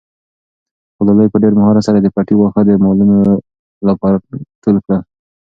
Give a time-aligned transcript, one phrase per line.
[0.97, 3.17] ګلالۍ په ډېر مهارت سره د پټي واښه د مالونو
[3.87, 4.17] لپاره
[4.63, 4.99] ټول کړل.